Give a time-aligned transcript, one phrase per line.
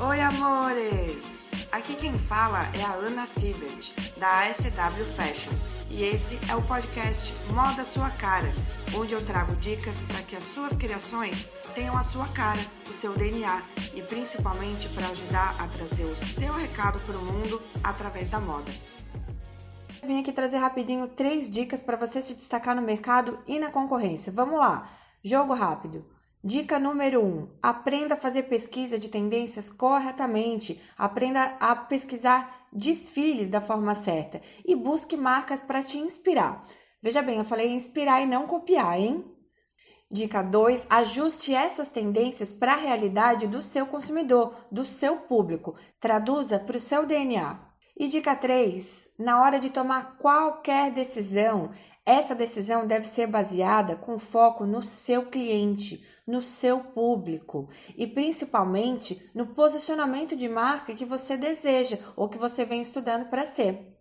[0.00, 1.44] Oi, amores!
[1.70, 5.52] Aqui quem fala é a Ana Sibert, da ASW Fashion,
[5.88, 8.52] e esse é o podcast Moda Sua Cara,
[8.92, 12.60] onde eu trago dicas para que as suas criações tenham a sua cara,
[12.90, 13.62] o seu DNA
[13.94, 18.72] e principalmente para ajudar a trazer o seu recado para o mundo através da moda.
[20.04, 24.32] Vim aqui trazer rapidinho três dicas para você se destacar no mercado e na concorrência.
[24.32, 24.90] Vamos lá!
[25.22, 26.13] Jogo rápido.
[26.46, 33.48] Dica número 1: um, aprenda a fazer pesquisa de tendências corretamente, aprenda a pesquisar desfiles
[33.48, 36.62] da forma certa e busque marcas para te inspirar.
[37.02, 39.24] Veja bem, eu falei inspirar e não copiar, hein?
[40.10, 45.74] Dica 2: ajuste essas tendências para a realidade do seu consumidor, do seu público.
[45.98, 47.58] Traduza para o seu DNA.
[47.96, 51.70] E dica 3: na hora de tomar qualquer decisão,
[52.06, 59.30] essa decisão deve ser baseada com foco no seu cliente, no seu público e principalmente
[59.34, 63.93] no posicionamento de marca que você deseja ou que você vem estudando para ser.